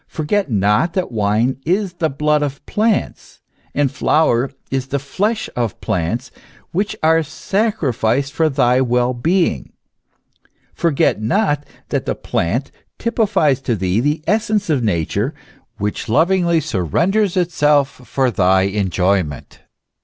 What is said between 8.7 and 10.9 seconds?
well being! For